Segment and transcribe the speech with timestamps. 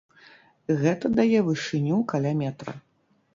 [0.81, 2.77] Гэта дае вышыню каля метра.